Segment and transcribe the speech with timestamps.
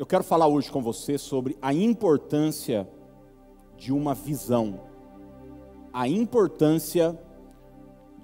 [0.00, 2.88] eu quero falar hoje com você sobre a importância
[3.76, 4.80] de uma visão.
[5.92, 7.20] A importância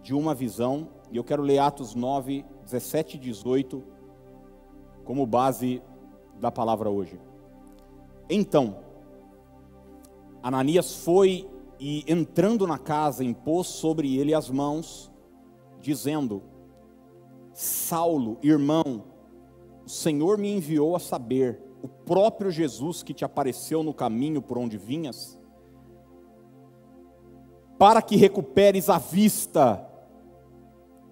[0.01, 3.85] de uma visão, e eu quero ler Atos 9, 17 e 18
[5.05, 5.83] como base
[6.41, 7.21] da palavra hoje.
[8.31, 8.79] Então,
[10.43, 11.47] Ananias foi
[11.79, 15.13] e entrando na casa impôs sobre ele as mãos,
[15.79, 16.43] dizendo:
[17.53, 19.05] Saulo, irmão,
[19.85, 24.59] o Senhor me enviou a saber, o próprio Jesus que te apareceu no caminho por
[24.59, 25.39] onde vinhas,
[27.79, 29.87] para que recuperes a vista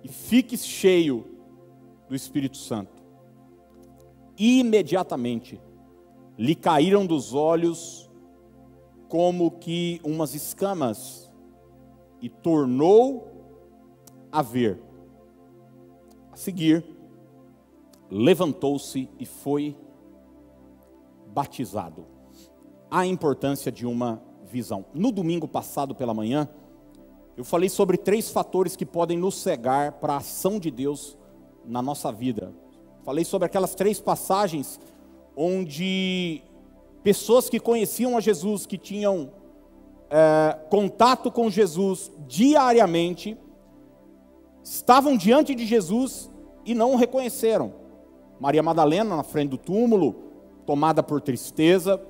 [0.03, 1.27] e fiques cheio
[2.09, 3.03] do Espírito Santo.
[4.39, 5.61] Imediatamente
[6.37, 8.11] lhe caíram dos olhos
[9.09, 11.31] como que umas escamas
[12.21, 13.31] e tornou
[14.33, 14.81] a ver.
[16.33, 16.85] A seguir,
[18.11, 19.77] levantou-se e foi
[21.35, 22.07] batizado.
[22.91, 24.85] A importância de uma visão.
[24.95, 26.49] No domingo passado pela manhã,
[27.37, 31.19] eu falei sobre três fatores que podem nos cegar para a ação de Deus
[31.67, 32.55] na nossa vida.
[33.03, 34.79] Falei sobre aquelas três passagens
[35.37, 36.43] onde
[37.03, 39.33] pessoas que conheciam a Jesus, que tinham
[40.09, 43.37] é, contato com Jesus diariamente,
[44.63, 46.31] estavam diante de Jesus
[46.65, 47.75] e não o reconheceram.
[48.39, 50.34] Maria Madalena na frente do túmulo,
[50.67, 52.01] tomada por tristeza,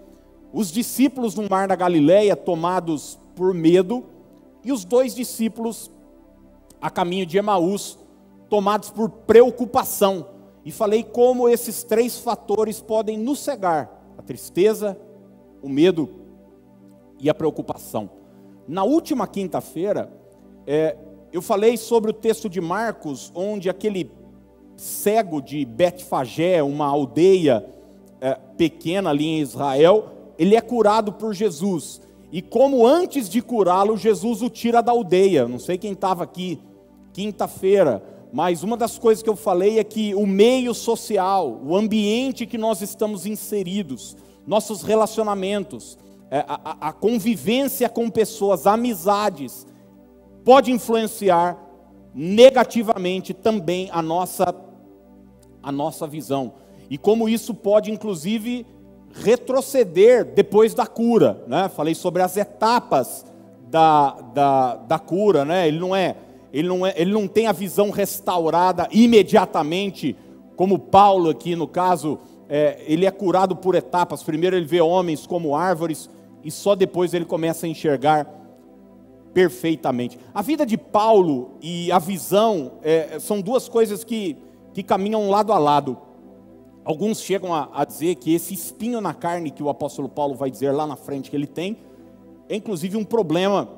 [0.52, 4.04] os discípulos no mar da Galileia tomados por medo,
[4.64, 5.90] e os dois discípulos
[6.80, 7.98] a caminho de Emaús,
[8.48, 10.26] tomados por preocupação.
[10.64, 14.98] E falei como esses três fatores podem nos cegar: a tristeza,
[15.62, 16.08] o medo
[17.18, 18.10] e a preocupação.
[18.66, 20.10] Na última quinta-feira,
[20.66, 20.96] é,
[21.32, 24.10] eu falei sobre o texto de Marcos, onde aquele
[24.76, 27.66] cego de Betfagé, uma aldeia
[28.20, 30.06] é, pequena ali em Israel,
[30.38, 32.00] ele é curado por Jesus.
[32.32, 35.46] E como antes de curá-lo, Jesus o tira da aldeia.
[35.46, 36.58] Não sei quem estava aqui
[37.12, 38.02] quinta-feira,
[38.32, 42.58] mas uma das coisas que eu falei é que o meio social, o ambiente que
[42.58, 45.96] nós estamos inseridos, nossos relacionamentos,
[46.30, 49.64] é, a, a convivência com pessoas, amizades,
[50.44, 51.56] pode influenciar
[52.12, 54.52] negativamente também a nossa,
[55.62, 56.54] a nossa visão.
[56.90, 58.66] E como isso pode, inclusive,
[59.12, 61.42] retroceder depois da cura.
[61.46, 61.68] Né?
[61.68, 63.24] Falei sobre as etapas
[63.70, 65.44] da, da, da cura.
[65.44, 65.68] Né?
[65.68, 66.16] Ele, não é,
[66.52, 70.16] ele, não é, ele não tem a visão restaurada imediatamente,
[70.56, 72.18] como Paulo aqui no caso,
[72.48, 74.22] é, ele é curado por etapas.
[74.22, 76.10] Primeiro ele vê homens como árvores
[76.42, 78.28] e só depois ele começa a enxergar
[79.32, 80.18] perfeitamente.
[80.32, 84.36] A vida de Paulo e a visão é, são duas coisas que,
[84.72, 85.98] que caminham lado a lado.
[86.84, 90.50] Alguns chegam a, a, dizer que esse espinho na carne que o apóstolo Paulo vai
[90.50, 91.78] dizer lá na frente que ele tem,
[92.48, 93.68] é inclusive um problema,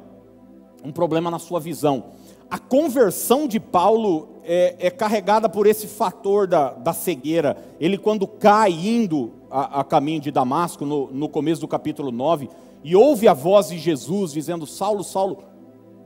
[0.85, 2.05] um problema na sua visão.
[2.51, 7.57] A conversão de Paulo é, é carregada por esse fator da, da, cegueira.
[7.79, 12.49] Ele, quando cai indo a, a caminho de Damasco, no, no começo do capítulo 9,
[12.83, 15.45] e ouve a voz de Jesus dizendo: Saulo, Saulo,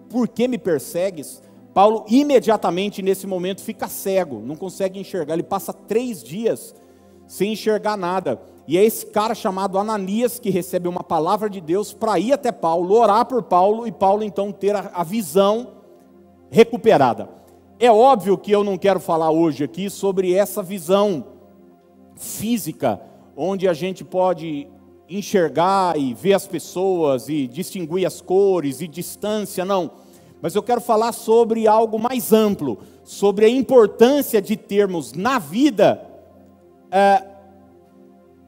[0.08, 1.42] por que me persegues?
[1.72, 5.34] Paulo imediatamente nesse momento fica cego, não consegue enxergar.
[5.34, 6.74] Ele passa três dias
[7.30, 8.42] sem enxergar nada.
[8.66, 12.50] E é esse cara chamado Ananias que recebe uma palavra de Deus para ir até
[12.50, 15.68] Paulo, orar por Paulo e Paulo então ter a, visão
[16.50, 17.28] recuperada.
[17.78, 21.24] É óbvio que eu não quero falar hoje aqui sobre essa visão
[22.16, 23.00] física,
[23.36, 24.66] onde a gente pode
[25.08, 29.92] enxergar e ver as pessoas e distinguir as cores e distância, não.
[30.42, 36.09] Mas eu quero falar sobre algo mais amplo, sobre a importância de termos na vida
[36.90, 37.24] é,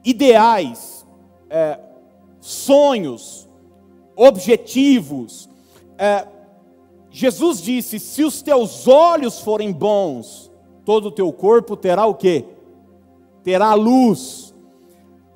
[0.03, 1.05] ideais,
[1.49, 1.79] é,
[2.39, 3.49] sonhos,
[4.15, 5.49] objetivos.
[5.97, 6.27] É,
[7.09, 10.51] Jesus disse: se os teus olhos forem bons,
[10.83, 12.45] todo o teu corpo terá o que?
[13.43, 14.53] Terá luz.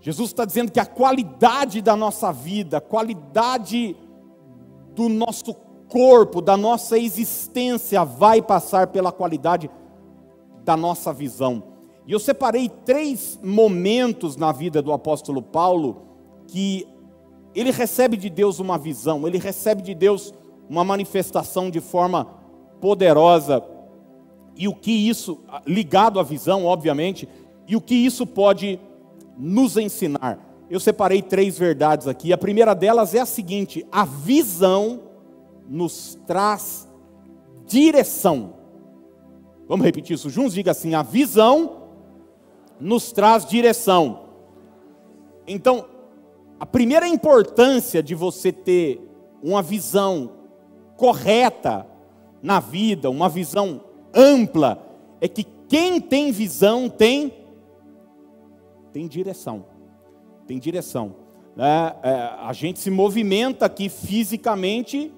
[0.01, 3.95] Jesus está dizendo que a qualidade da nossa vida, a qualidade
[4.95, 5.53] do nosso
[5.89, 9.69] corpo, da nossa existência, vai passar pela qualidade
[10.63, 11.76] da nossa visão.
[12.07, 16.03] E eu separei três momentos na vida do apóstolo Paulo
[16.47, 16.87] que
[17.53, 20.33] ele recebe de Deus uma visão, ele recebe de Deus
[20.69, 22.25] uma manifestação de forma
[22.79, 23.61] poderosa.
[24.55, 27.27] E o que isso, ligado à visão, obviamente,
[27.67, 28.79] e o que isso pode
[29.37, 30.39] nos ensinar.
[30.69, 32.31] Eu separei três verdades aqui.
[32.31, 35.01] A primeira delas é a seguinte: a visão
[35.67, 36.87] nos traz
[37.65, 38.53] direção.
[39.67, 40.53] Vamos repetir isso juntos?
[40.53, 41.86] Diga assim: a visão
[42.79, 44.27] nos traz direção.
[45.47, 45.85] Então,
[46.59, 49.01] a primeira importância de você ter
[49.41, 50.31] uma visão
[50.95, 51.85] correta
[52.41, 53.81] na vida, uma visão
[54.13, 54.83] ampla,
[55.21, 57.33] é que quem tem visão tem
[58.91, 59.65] tem direção,
[60.47, 61.15] tem direção.
[61.55, 65.13] É, é, a gente se movimenta aqui fisicamente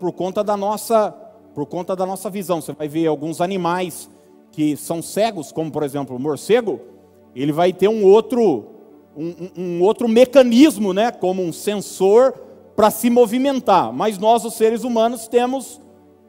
[0.00, 1.10] por conta da nossa
[1.54, 2.60] por conta da nossa visão.
[2.60, 4.10] Você vai ver alguns animais
[4.54, 6.80] que são cegos, como por exemplo o morcego,
[7.34, 8.70] ele vai ter um outro
[9.16, 12.32] um, um outro mecanismo, né, como um sensor
[12.74, 13.92] para se movimentar.
[13.92, 15.80] Mas nós, os seres humanos, temos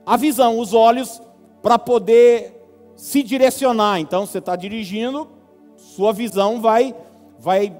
[0.05, 1.21] a visão, os olhos
[1.63, 2.61] para poder
[2.95, 3.99] se direcionar.
[3.99, 5.27] Então, você está dirigindo,
[5.75, 6.95] sua visão vai,
[7.39, 7.75] vai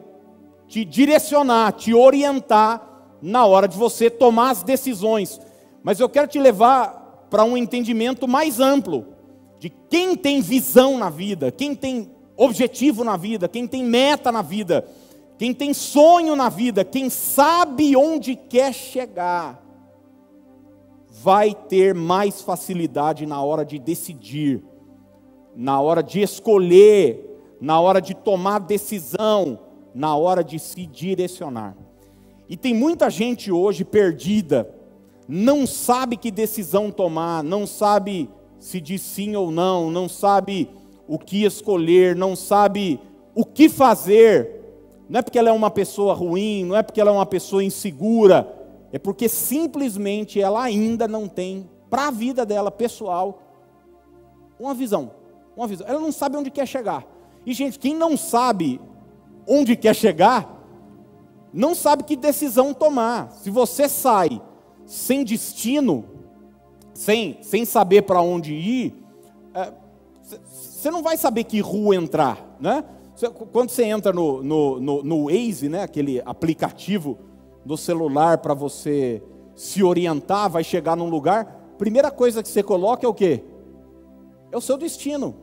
[0.68, 2.82] te direcionar, te orientar
[3.22, 5.40] na hora de você tomar as decisões.
[5.84, 9.15] Mas eu quero te levar para um entendimento mais amplo
[9.66, 14.44] de quem tem visão na vida, quem tem objetivo na vida, quem tem meta na
[14.44, 14.88] vida,
[15.40, 19.60] quem tem sonho na vida, quem sabe onde quer chegar,
[21.10, 24.64] vai ter mais facilidade na hora de decidir,
[25.56, 27.28] na hora de escolher,
[27.60, 29.58] na hora de tomar decisão,
[29.96, 31.76] na hora de se direcionar.
[32.48, 34.70] E tem muita gente hoje perdida,
[35.28, 38.30] não sabe que decisão tomar, não sabe
[38.60, 40.70] se diz sim ou não, não sabe
[41.08, 43.00] o que escolher, não sabe
[43.34, 44.56] o que fazer.
[45.10, 47.64] Não é porque ela é uma pessoa ruim, não é porque ela é uma pessoa
[47.64, 48.52] insegura,
[48.92, 53.40] é porque simplesmente ela ainda não tem para a vida dela pessoal
[54.60, 55.12] uma visão,
[55.56, 55.86] uma visão.
[55.88, 57.06] Ela não sabe onde quer chegar.
[57.46, 58.82] E gente, quem não sabe
[59.48, 60.56] onde quer chegar,
[61.54, 63.32] não sabe que decisão tomar.
[63.32, 64.42] Se você sai
[64.86, 66.06] sem destino,
[66.96, 68.96] sem, sem saber para onde ir,
[69.54, 69.72] é,
[70.50, 72.84] você não vai saber que rua entrar, né?
[73.52, 77.18] Quando você entra no, no, no, no Waze, né, aquele aplicativo
[77.64, 79.24] do celular para você
[79.56, 83.42] se orientar, vai chegar num lugar, primeira coisa que você coloca é o quê?
[84.52, 85.36] É o seu destino.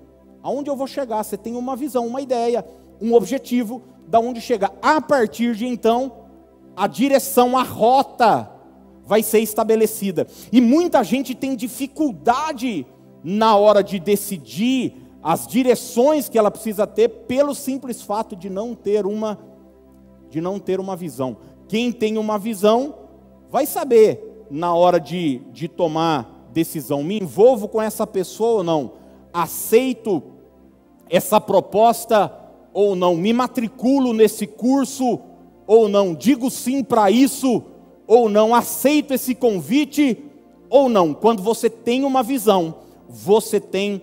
[0.42, 1.22] Aonde eu vou chegar?
[1.22, 2.64] Você tem uma visão, uma ideia,
[3.00, 4.72] um objetivo da onde chegar.
[4.82, 6.12] A partir de então,
[6.76, 8.51] a direção, a rota
[9.04, 10.26] vai ser estabelecida.
[10.50, 12.86] E muita gente tem dificuldade
[13.22, 18.74] na hora de decidir as direções que ela precisa ter pelo simples fato de não
[18.74, 19.38] ter uma
[20.28, 21.36] de não ter uma visão.
[21.68, 22.94] Quem tem uma visão
[23.50, 27.02] vai saber na hora de, de tomar decisão.
[27.02, 28.92] Me envolvo com essa pessoa ou não?
[29.30, 30.22] Aceito
[31.10, 32.32] essa proposta
[32.72, 33.14] ou não?
[33.14, 35.20] Me matriculo nesse curso
[35.66, 36.14] ou não?
[36.14, 37.62] Digo sim para isso
[38.06, 38.54] ou não?
[38.54, 40.24] Aceito esse convite
[40.68, 41.14] ou não?
[41.14, 42.74] Quando você tem uma visão,
[43.08, 44.02] você tem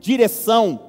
[0.00, 0.80] direção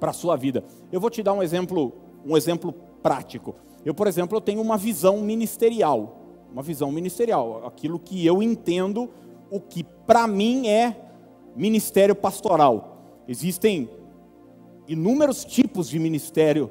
[0.00, 0.64] para a sua vida.
[0.90, 1.92] Eu vou te dar um exemplo,
[2.24, 2.72] um exemplo
[3.02, 3.54] prático.
[3.84, 6.20] Eu, por exemplo, eu tenho uma visão ministerial,
[6.52, 9.10] uma visão ministerial, aquilo que eu entendo,
[9.50, 10.96] o que para mim é
[11.54, 13.22] ministério pastoral.
[13.28, 13.88] Existem
[14.88, 16.70] inúmeros tipos de ministério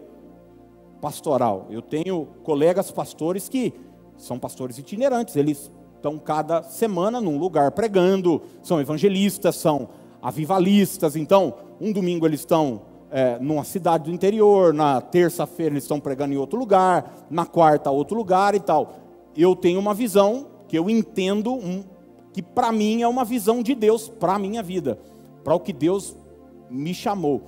[1.01, 1.67] pastoral.
[1.69, 3.73] Eu tenho colegas pastores que
[4.23, 9.89] são pastores itinerantes, eles estão cada semana num lugar pregando, são evangelistas, são
[10.21, 11.15] avivalistas.
[11.15, 12.81] Então, um domingo eles estão
[13.11, 17.91] é, numa cidade do interior, na terça-feira eles estão pregando em outro lugar, na quarta
[17.91, 18.95] outro lugar e tal.
[19.35, 21.83] Eu tenho uma visão que eu entendo um,
[22.31, 24.97] que para mim é uma visão de Deus para a minha vida,
[25.43, 26.15] para o que Deus
[26.69, 27.41] me chamou.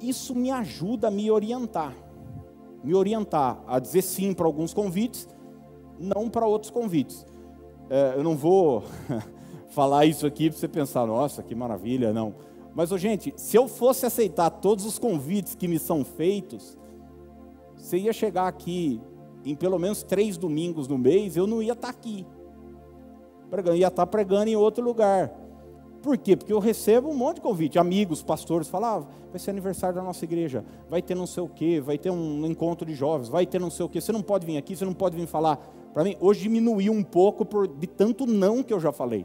[0.00, 1.94] Isso me ajuda a me orientar,
[2.82, 5.28] me orientar a dizer sim para alguns convites,
[5.98, 7.26] não para outros convites.
[7.90, 8.84] É, eu não vou
[9.70, 12.34] falar isso aqui para você pensar, nossa, que maravilha, não.
[12.74, 16.76] Mas, oh, gente, se eu fosse aceitar todos os convites que me são feitos,
[17.76, 19.00] você ia chegar aqui
[19.44, 22.26] em pelo menos três domingos no mês, eu não ia estar tá aqui.
[23.50, 25.32] Pregando, ia estar tá pregando em outro lugar.
[26.02, 26.36] Por quê?
[26.36, 27.78] Porque eu recebo um monte de convite.
[27.78, 31.48] Amigos, pastores, falam, ah, vai ser aniversário da nossa igreja, vai ter não sei o
[31.48, 34.00] quê, vai ter um encontro de jovens, vai ter não sei o quê.
[34.00, 35.58] Você não pode vir aqui, você não pode vir falar
[35.94, 36.16] para mim.
[36.20, 39.24] Hoje diminuiu um pouco por, de tanto não que eu já falei.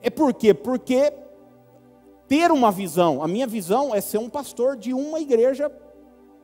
[0.00, 0.54] É por quê?
[0.54, 1.12] Porque
[2.28, 5.70] ter uma visão, a minha visão é ser um pastor de uma igreja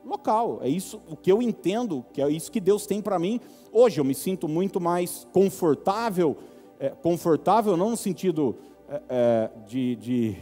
[0.04, 0.58] local.
[0.62, 3.40] É isso o que eu entendo, que é isso que Deus tem para mim.
[3.72, 6.36] Hoje eu me sinto muito mais confortável,
[6.80, 8.56] é, confortável não no sentido
[8.88, 10.36] é, é de, de,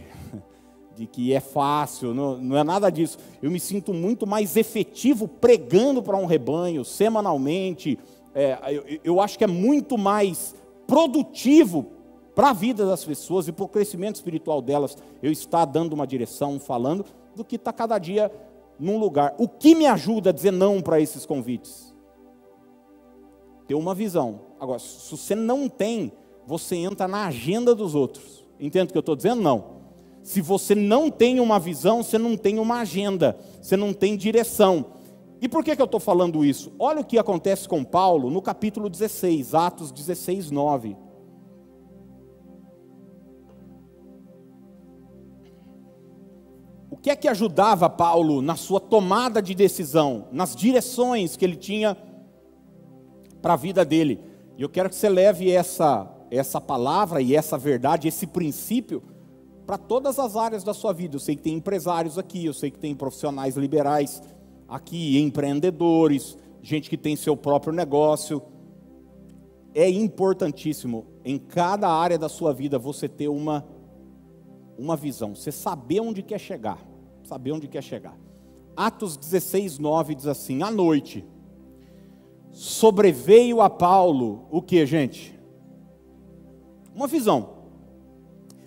[0.97, 3.19] de, que é fácil, não, não é nada disso.
[3.43, 7.99] Eu me sinto muito mais efetivo pregando para um rebanho semanalmente.
[8.35, 10.55] É, eu, eu acho que é muito mais
[10.87, 11.87] produtivo
[12.35, 16.07] para a vida das pessoas e para o crescimento espiritual delas, eu estar dando uma
[16.07, 17.05] direção, falando,
[17.35, 18.31] do que estar tá cada dia
[18.79, 19.35] num lugar.
[19.39, 21.95] O que me ajuda a dizer não para esses convites?
[23.67, 24.41] Ter uma visão.
[24.59, 26.13] Agora, se você não tem,
[26.47, 28.45] você entra na agenda dos outros.
[28.59, 29.43] Entende o que eu estou dizendo?
[29.43, 29.80] Não.
[30.31, 34.93] Se você não tem uma visão, você não tem uma agenda, você não tem direção.
[35.41, 36.73] E por que, que eu estou falando isso?
[36.79, 40.97] Olha o que acontece com Paulo no capítulo 16, Atos 16, 9.
[46.89, 51.57] O que é que ajudava Paulo na sua tomada de decisão, nas direções que ele
[51.57, 51.97] tinha
[53.43, 54.21] para a vida dele?
[54.57, 59.03] E eu quero que você leve essa, essa palavra e essa verdade, esse princípio,
[59.71, 61.15] para todas as áreas da sua vida.
[61.15, 64.21] Eu sei que tem empresários aqui, eu sei que tem profissionais liberais
[64.67, 68.43] aqui, empreendedores, gente que tem seu próprio negócio.
[69.73, 73.65] É importantíssimo em cada área da sua vida você ter uma
[74.77, 76.85] uma visão, você saber onde quer chegar,
[77.23, 78.19] saber onde quer chegar.
[78.77, 81.25] Atos 16, 9 diz assim: à noite
[82.51, 85.39] sobreveio a Paulo o que, gente?
[86.93, 87.60] Uma visão,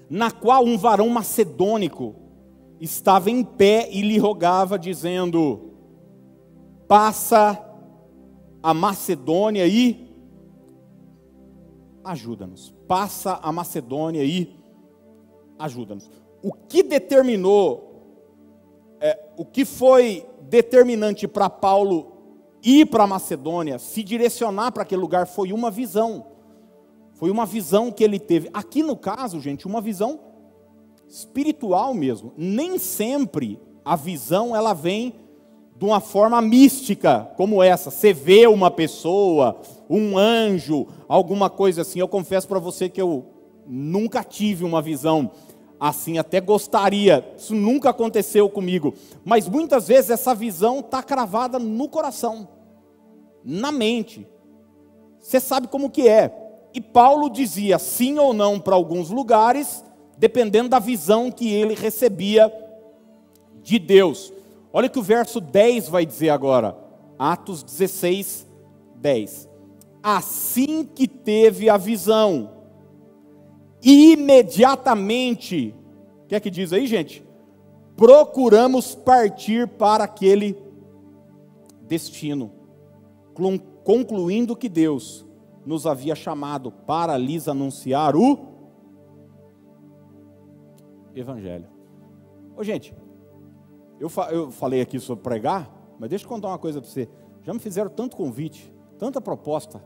[0.10, 2.16] na qual um varão macedônico
[2.80, 5.72] estava em pé e lhe rogava, dizendo:
[6.88, 7.64] Passa
[8.62, 10.14] a Macedônia e
[12.04, 12.74] ajuda-nos.
[12.88, 14.56] Passa a Macedônia e
[15.58, 16.10] ajuda-nos.
[16.42, 18.18] O que determinou,
[19.00, 22.12] é, o que foi determinante para Paulo
[22.64, 26.33] ir para a Macedônia, se direcionar para aquele lugar, foi uma visão.
[27.24, 28.50] Foi uma visão que ele teve.
[28.54, 30.20] Aqui no caso, gente, uma visão
[31.08, 32.34] espiritual mesmo.
[32.36, 35.16] Nem sempre a visão ela vem
[35.78, 37.90] de uma forma mística como essa.
[37.90, 39.56] Você vê uma pessoa,
[39.90, 41.98] um anjo, alguma coisa assim.
[41.98, 43.26] Eu confesso para você que eu
[43.66, 45.32] nunca tive uma visão
[45.80, 47.26] assim, até gostaria.
[47.38, 48.94] Isso nunca aconteceu comigo.
[49.24, 52.50] Mas muitas vezes essa visão está cravada no coração,
[53.46, 54.28] na mente.
[55.22, 56.43] Você sabe como que é.
[56.74, 59.84] E Paulo dizia sim ou não para alguns lugares,
[60.18, 62.52] dependendo da visão que ele recebia
[63.62, 64.34] de Deus.
[64.72, 66.76] Olha o que o verso 10 vai dizer agora.
[67.18, 68.48] Atos 16,
[68.96, 69.48] 10.
[70.02, 72.50] Assim que teve a visão,
[73.82, 75.76] imediatamente,
[76.24, 77.24] o que é que diz aí, gente?
[77.96, 80.58] Procuramos partir para aquele
[81.84, 82.52] destino,
[83.84, 85.24] concluindo que Deus
[85.66, 88.54] nos havia chamado para lhes anunciar o
[91.16, 91.68] Evangelho.
[92.56, 92.94] Ô, gente,
[94.00, 97.08] eu, fa eu falei aqui sobre pregar, mas deixa eu contar uma coisa para você.
[97.42, 99.84] Já me fizeram tanto convite, tanta proposta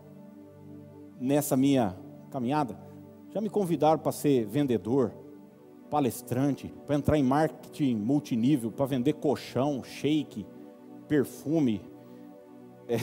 [1.20, 1.98] nessa minha
[2.32, 2.78] caminhada.
[3.30, 5.12] Já me convidaram para ser vendedor,
[5.90, 10.46] palestrante, para entrar em marketing multinível, para vender colchão, shake,
[11.08, 11.82] perfume,
[12.88, 12.98] é,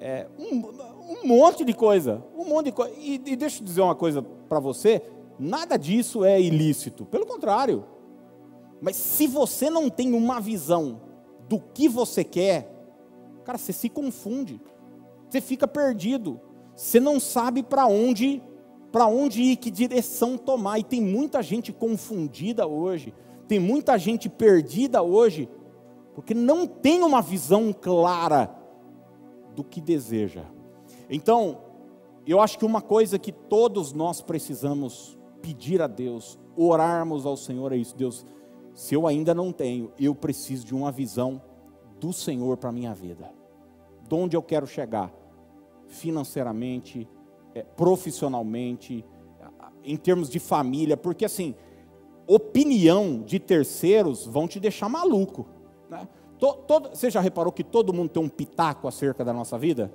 [0.00, 0.62] é, um,
[1.08, 2.94] um, monte de coisa, um monte de coisa.
[2.98, 5.02] E, e deixa eu dizer uma coisa para você:
[5.38, 7.84] nada disso é ilícito, pelo contrário.
[8.80, 11.00] Mas se você não tem uma visão
[11.48, 12.72] do que você quer,
[13.44, 14.60] cara, você se confunde,
[15.28, 16.40] você fica perdido,
[16.76, 18.42] você não sabe para onde
[18.90, 20.78] para onde ir, que direção tomar.
[20.78, 23.12] E tem muita gente confundida hoje,
[23.46, 25.48] tem muita gente perdida hoje,
[26.14, 28.54] porque não tem uma visão clara
[29.54, 30.44] do que deseja.
[31.08, 31.58] Então,
[32.26, 37.72] eu acho que uma coisa que todos nós precisamos pedir a Deus, orarmos ao Senhor
[37.72, 38.26] é isso, Deus,
[38.74, 41.40] se eu ainda não tenho, eu preciso de uma visão
[41.98, 43.30] do Senhor para a minha vida.
[44.06, 45.12] De onde eu quero chegar?
[45.86, 47.08] Financeiramente,
[47.54, 49.04] é, profissionalmente,
[49.84, 51.54] em termos de família, porque assim,
[52.26, 55.46] opinião de terceiros vão te deixar maluco.
[55.88, 56.06] Né?
[56.38, 59.92] Todo, você já reparou que todo mundo tem um pitaco acerca da nossa vida?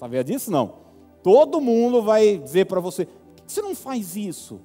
[0.00, 0.50] Sabia disso?
[0.50, 0.76] Não.
[1.22, 4.58] Todo mundo vai dizer para você: por que você não faz isso?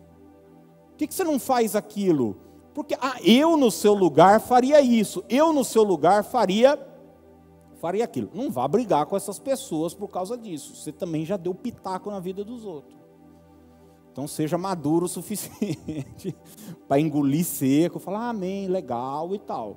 [0.91, 2.37] Por que você não faz aquilo?
[2.73, 6.79] Porque ah, eu no seu lugar faria isso, eu no seu lugar faria
[7.81, 8.29] faria aquilo.
[8.33, 10.73] Não vá brigar com essas pessoas por causa disso.
[10.73, 12.97] Você também já deu pitaco na vida dos outros.
[14.13, 16.33] Então seja maduro o suficiente
[16.87, 19.75] para engolir seco, falar amém, legal e tal.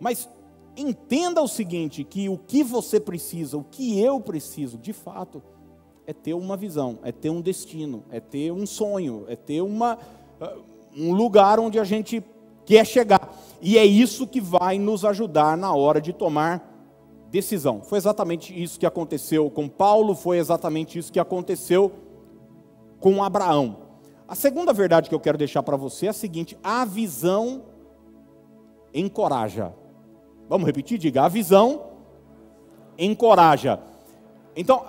[0.00, 0.28] Mas
[0.76, 5.42] entenda o seguinte, que o que você precisa, o que eu preciso, de fato,
[6.06, 9.98] é ter uma visão, é ter um destino, é ter um sonho, é ter uma,
[10.40, 10.56] ah,
[10.96, 12.22] um lugar onde a gente
[12.64, 13.34] quer chegar.
[13.60, 16.72] E é isso que vai nos ajudar na hora de tomar
[17.30, 17.82] decisão.
[17.82, 21.92] Foi exatamente isso que aconteceu com Paulo, foi exatamente isso que aconteceu
[23.00, 23.78] com Abraão.
[24.28, 27.62] A segunda verdade que eu quero deixar para você é a seguinte: a visão
[28.92, 29.74] encoraja.
[30.48, 30.98] Vamos repetir?
[30.98, 31.82] Diga: a visão
[32.98, 33.80] encoraja.
[34.54, 34.84] Então,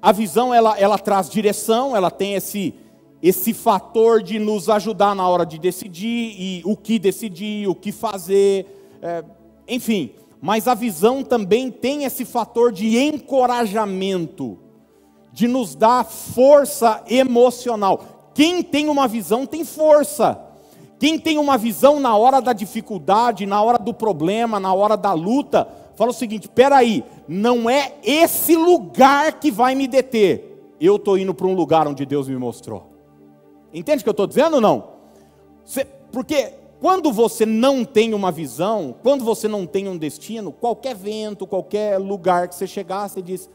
[0.00, 2.74] a visão ela, ela traz direção, ela tem esse,
[3.22, 7.90] esse fator de nos ajudar na hora de decidir e o que decidir, o que
[7.90, 8.66] fazer,
[9.00, 9.24] é,
[9.66, 10.10] enfim.
[10.42, 14.58] Mas a visão também tem esse fator de encorajamento,
[15.32, 18.30] de nos dar força emocional.
[18.34, 20.38] Quem tem uma visão tem força.
[20.98, 25.12] Quem tem uma visão na hora da dificuldade, na hora do problema, na hora da
[25.12, 30.74] luta, fala o seguinte: peraí, não é esse lugar que vai me deter.
[30.80, 32.90] Eu estou indo para um lugar onde Deus me mostrou.
[33.72, 34.94] Entende o que eu estou dizendo ou não?
[36.12, 41.46] porque quando você não tem uma visão, quando você não tem um destino, qualquer vento,
[41.46, 43.50] qualquer lugar que você chegar, você diz: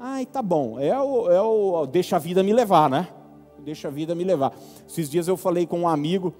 [0.00, 3.08] ai, tá bom, é o, é o deixa a vida me levar, né?
[3.60, 4.52] Deixa a vida me levar.
[4.86, 6.34] Esses dias eu falei com um amigo,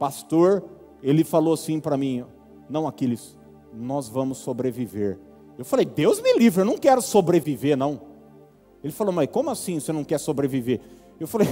[0.00, 0.64] pastor,
[1.02, 2.24] ele falou assim para mim:
[2.68, 3.38] não, Aquiles,
[3.72, 5.18] nós vamos sobreviver.
[5.58, 8.00] Eu falei: Deus me livre, eu não quero sobreviver, não.
[8.82, 10.80] Ele falou: mas como assim você não quer sobreviver?
[11.20, 11.48] Eu falei,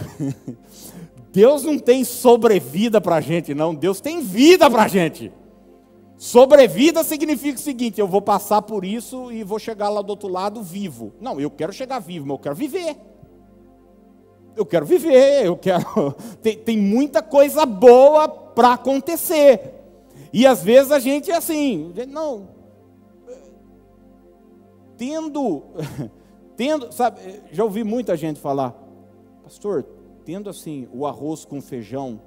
[1.30, 3.74] Deus não tem sobrevida para a gente, não.
[3.74, 5.30] Deus tem vida para a gente.
[6.16, 10.28] Sobrevida significa o seguinte: eu vou passar por isso e vou chegar lá do outro
[10.28, 11.12] lado vivo.
[11.20, 12.96] Não, eu quero chegar vivo, mas eu quero viver.
[14.58, 16.12] Eu quero viver, eu quero.
[16.42, 19.72] Tem, tem muita coisa boa para acontecer.
[20.32, 22.48] E às vezes a gente é assim, não.
[24.96, 25.62] Tendo,
[26.56, 27.20] tendo, sabe,
[27.52, 28.74] já ouvi muita gente falar,
[29.44, 29.86] pastor,
[30.24, 32.20] tendo assim o arroz com feijão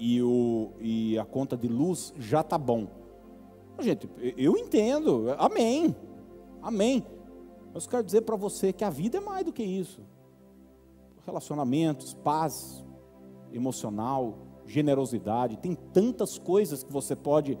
[0.00, 2.88] e, o, e a conta de luz já tá bom.
[3.78, 5.94] Gente, eu entendo, amém,
[6.60, 7.06] amém.
[7.72, 10.00] Mas quero dizer para você que a vida é mais do que isso.
[11.26, 12.84] Relacionamentos, paz
[13.52, 17.58] emocional, generosidade, tem tantas coisas que você pode,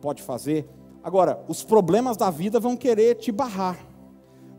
[0.00, 0.68] pode fazer.
[1.02, 3.92] Agora, os problemas da vida vão querer te barrar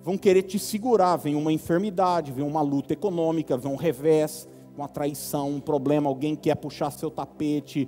[0.04, 1.16] vão querer te segurar.
[1.16, 6.36] Vem uma enfermidade, vem uma luta econômica, vem um revés, uma traição, um problema, alguém
[6.36, 7.88] quer puxar seu tapete.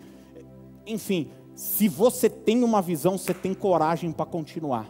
[0.87, 4.89] Enfim, se você tem uma visão, você tem coragem para continuar.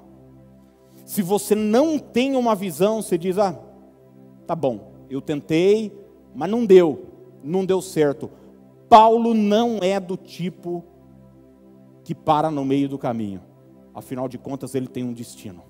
[1.03, 3.57] Se você não tem uma visão, você diz: ah,
[4.45, 5.91] tá bom, eu tentei,
[6.33, 7.05] mas não deu,
[7.43, 8.29] não deu certo.
[8.89, 10.83] Paulo não é do tipo
[12.03, 13.41] que para no meio do caminho.
[13.93, 15.63] Afinal de contas, ele tem um destino.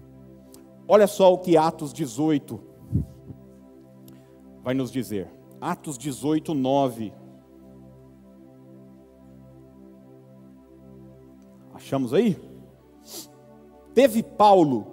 [0.88, 2.60] Olha só o que Atos 18
[4.64, 5.30] vai nos dizer.
[5.62, 7.14] Atos 18, 9.
[11.74, 12.36] Achamos aí?
[13.94, 14.88] Teve Paulo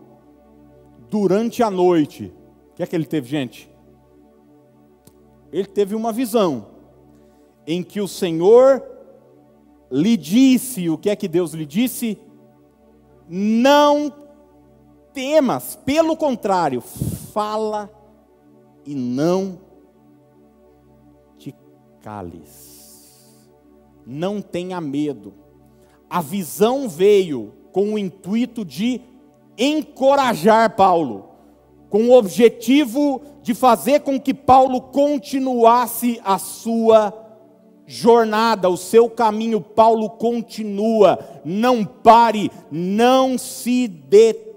[1.08, 2.32] durante a noite.
[2.70, 3.71] O que é que ele teve, gente?
[5.52, 6.66] Ele teve uma visão
[7.66, 8.82] em que o Senhor
[9.90, 12.18] lhe disse: o que é que Deus lhe disse?
[13.28, 14.12] Não
[15.12, 17.90] temas, pelo contrário, fala
[18.84, 19.60] e não
[21.36, 21.54] te
[22.00, 23.50] cales.
[24.04, 25.34] Não tenha medo.
[26.08, 29.00] A visão veio com o intuito de
[29.56, 31.30] encorajar Paulo,
[31.92, 37.12] com o objetivo de fazer com que Paulo continuasse a sua
[37.86, 39.60] jornada, o seu caminho.
[39.60, 44.52] Paulo continua, não pare, não se detenha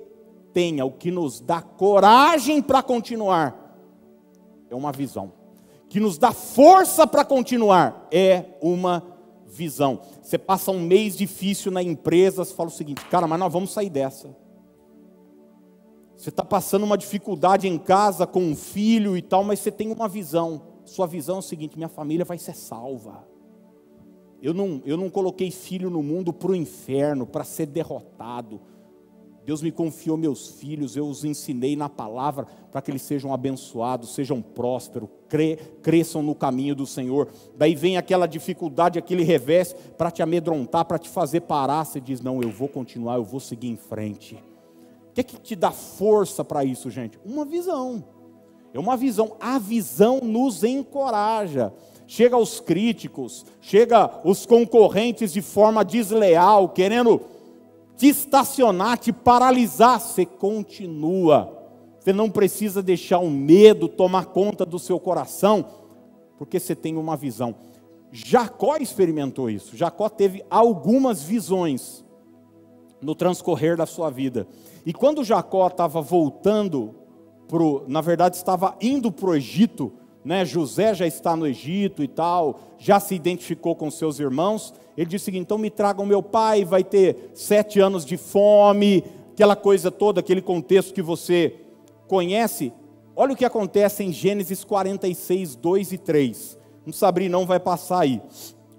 [0.55, 3.75] tenha, o que nos dá coragem para continuar,
[4.69, 5.33] é uma visão.
[5.89, 9.03] Que nos dá força para continuar, é uma
[9.45, 9.99] visão.
[10.21, 13.73] Você passa um mês difícil na empresa, você fala o seguinte, cara, mas nós vamos
[13.73, 14.33] sair dessa.
[16.15, 19.91] Você está passando uma dificuldade em casa com um filho e tal, mas você tem
[19.91, 20.61] uma visão.
[20.85, 23.27] Sua visão é o seguinte: minha família vai ser salva.
[24.41, 28.61] Eu não, eu não coloquei filho no mundo para o inferno, para ser derrotado.
[29.45, 34.15] Deus me confiou meus filhos, eu os ensinei na palavra para que eles sejam abençoados,
[34.15, 37.29] sejam prósperos, cre cresçam no caminho do Senhor.
[37.55, 41.85] Daí vem aquela dificuldade, aquele revés para te amedrontar, para te fazer parar.
[41.85, 44.39] Você diz: Não, eu vou continuar, eu vou seguir em frente.
[45.15, 47.17] Que é que te dá força para isso, gente?
[47.25, 48.03] Uma visão.
[48.73, 49.37] É uma visão.
[49.39, 51.73] A visão nos encoraja.
[52.05, 57.21] Chega aos críticos, chega os concorrentes de forma desleal, querendo
[57.95, 61.63] te estacionar, te paralisar, você continua.
[61.97, 65.65] Você não precisa deixar o medo tomar conta do seu coração,
[66.37, 67.55] porque você tem uma visão.
[68.11, 69.75] Jacó experimentou isso.
[69.75, 72.04] Jacó teve algumas visões
[73.01, 74.47] no transcorrer da sua vida.
[74.85, 76.95] E quando Jacó estava voltando
[77.47, 82.07] pro, na verdade estava indo para o Egito, né, José já está no Egito e
[82.07, 84.73] tal, já se identificou com seus irmãos.
[84.97, 89.03] Ele disse seguinte: então me tragam meu pai, vai ter sete anos de fome,
[89.33, 91.55] aquela coisa toda, aquele contexto que você
[92.07, 92.73] conhece.
[93.15, 96.57] Olha o que acontece em Gênesis 46, 2 e 3.
[96.85, 98.21] Não sabe não vai passar aí.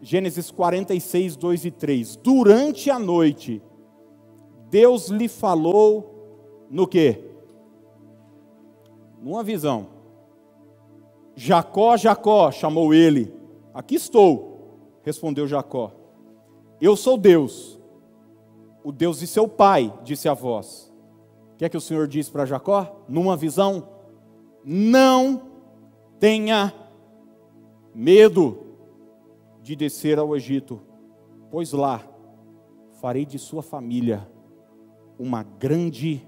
[0.03, 2.17] Gênesis 46, 2 e 3.
[2.17, 3.63] Durante a noite,
[4.71, 7.23] Deus lhe falou no que?
[9.23, 9.89] Numa visão.
[11.35, 13.33] Jacó, Jacó, chamou ele.
[13.73, 15.93] Aqui estou, respondeu Jacó.
[16.81, 17.79] Eu sou Deus,
[18.83, 20.93] o Deus de seu pai, disse a voz.
[21.53, 23.05] O que é que o Senhor disse para Jacó?
[23.09, 23.89] Numa visão:
[24.65, 25.43] Não
[26.19, 26.73] tenha
[27.95, 28.59] medo
[29.63, 30.81] de descer ao Egito,
[31.51, 32.03] pois lá
[33.01, 34.27] farei de sua família
[35.19, 36.27] uma grande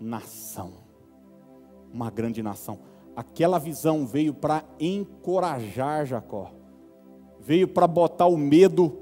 [0.00, 0.72] nação.
[1.92, 2.78] Uma grande nação
[3.16, 6.52] aquela visão veio para encorajar Jacó,
[7.40, 8.98] veio para botar o medo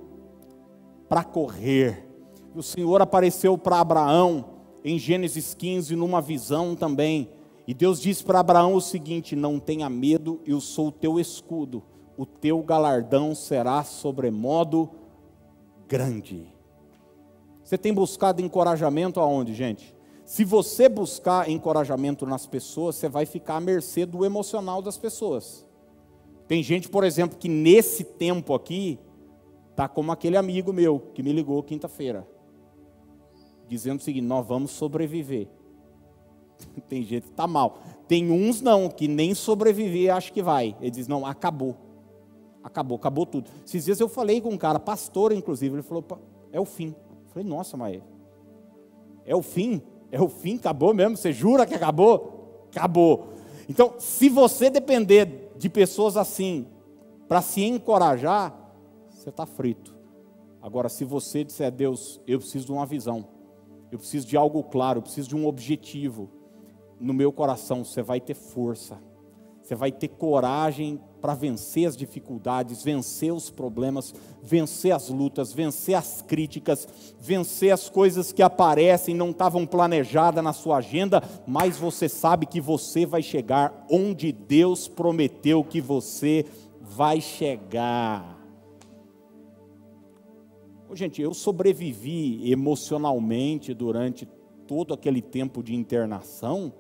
[1.09, 2.07] para correr.
[2.55, 4.45] O Senhor apareceu para Abraão
[4.85, 7.31] em Gênesis 15 numa visão também.
[7.67, 11.83] E Deus disse para Abraão o seguinte: Não tenha medo, eu sou o teu escudo,
[12.17, 14.91] o teu galardão será sobremodo
[15.89, 16.52] grande.
[17.73, 19.97] Você tem buscado encorajamento aonde, gente?
[20.27, 25.67] Se você buscar encorajamento nas pessoas, você vai ficar à mercê do emocional das pessoas.
[26.47, 28.99] Tem gente, por exemplo, que nesse tempo aqui,
[29.75, 32.29] tá como aquele amigo meu que me ligou quinta-feira,
[33.67, 35.49] dizendo o seguinte: nós vamos sobreviver.
[36.91, 37.79] Tem gente que está mal.
[38.07, 40.77] Tem uns não, que nem sobreviver acho que vai.
[40.79, 41.75] Ele diz: não, acabou.
[42.63, 43.49] Acabou, acabou tudo.
[43.65, 46.05] Esses dias eu falei com um cara, pastor inclusive, ele falou:
[46.53, 46.95] é o fim.
[47.33, 48.03] Falei: nossa, mas
[49.25, 49.83] é o fim?
[50.11, 51.17] É o fim, acabou mesmo?
[51.17, 52.67] Você jura que acabou?
[52.71, 53.29] Acabou.
[53.69, 56.67] Então, se você depender de pessoas assim
[57.29, 58.55] para se encorajar,
[59.11, 59.97] você está frito.
[60.61, 63.27] Agora, se você disser, Deus, eu preciso de uma visão,
[63.91, 66.29] eu preciso de algo claro, eu preciso de um objetivo,
[67.01, 68.99] no meu coração você vai ter força,
[69.63, 75.95] você vai ter coragem para vencer as dificuldades, vencer os problemas, vencer as lutas, vencer
[75.95, 76.89] as críticas,
[77.21, 82.61] vencer as coisas que aparecem, não estavam planejadas na sua agenda, mas você sabe que
[82.61, 86.45] você vai chegar onde Deus prometeu que você
[86.81, 88.43] vai chegar.
[90.95, 94.29] gente, eu sobrevivi emocionalmente durante
[94.67, 96.71] todo aquele tempo de internação,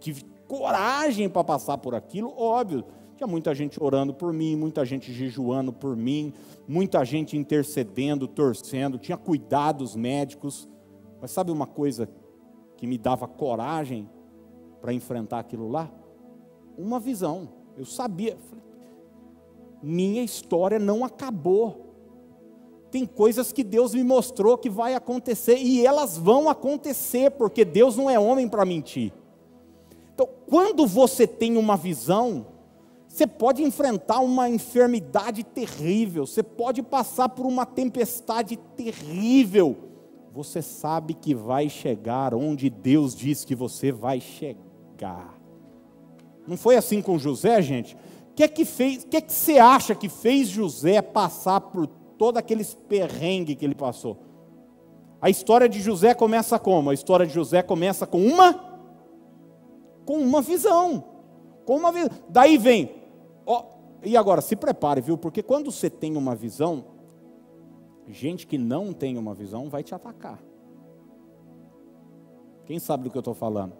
[0.00, 5.12] tive coragem para passar por aquilo, óbvio tinha muita gente orando por mim, muita gente
[5.12, 6.32] jejuando por mim,
[6.66, 10.68] muita gente intercedendo, torcendo, tinha cuidados médicos.
[11.20, 12.08] Mas sabe uma coisa
[12.76, 14.10] que me dava coragem
[14.80, 15.90] para enfrentar aquilo lá?
[16.76, 17.48] Uma visão.
[17.76, 18.36] Eu sabia,
[19.82, 21.94] minha história não acabou.
[22.90, 27.96] Tem coisas que Deus me mostrou que vai acontecer e elas vão acontecer, porque Deus
[27.96, 29.12] não é homem para mentir.
[30.12, 32.53] Então, quando você tem uma visão,
[33.14, 39.76] você pode enfrentar uma enfermidade terrível, você pode passar por uma tempestade terrível.
[40.32, 45.32] Você sabe que vai chegar onde Deus diz que você vai chegar.
[46.44, 47.94] Não foi assim com José, gente?
[48.32, 49.04] O que é que fez?
[49.04, 53.64] O que é que você acha que fez José passar por todo aqueles perrengue que
[53.64, 54.18] ele passou?
[55.22, 56.90] A história de José começa como?
[56.90, 58.74] A história de José começa com uma
[60.04, 61.04] com uma visão.
[61.64, 62.10] Com uma visão.
[62.28, 63.03] Daí vem
[64.04, 65.16] e agora, se prepare, viu?
[65.16, 66.84] Porque quando você tem uma visão,
[68.08, 70.42] gente que não tem uma visão vai te atacar.
[72.66, 73.74] Quem sabe do que eu estou falando?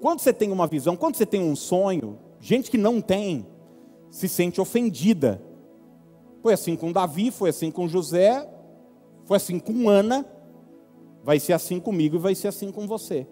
[0.00, 3.46] Quando você tem uma visão, quando você tem um sonho, gente que não tem
[4.10, 5.40] se sente ofendida.
[6.42, 8.48] Foi assim com Davi, foi assim com José,
[9.24, 10.26] foi assim com Ana,
[11.22, 13.26] vai ser assim comigo e vai ser assim com você.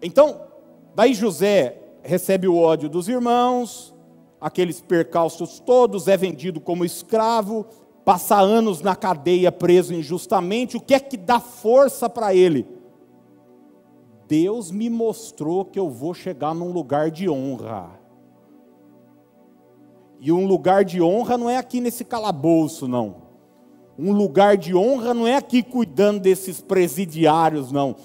[0.00, 0.46] Então,
[0.94, 3.94] daí José recebe o ódio dos irmãos,
[4.40, 7.66] aqueles percalços todos, é vendido como escravo,
[8.02, 10.78] passa anos na cadeia preso injustamente.
[10.78, 12.66] O que é que dá força para ele?
[14.26, 17.90] Deus me mostrou que eu vou chegar num lugar de honra.
[20.18, 23.28] E um lugar de honra não é aqui nesse calabouço, não.
[23.98, 27.96] Um lugar de honra não é aqui cuidando desses presidiários, não.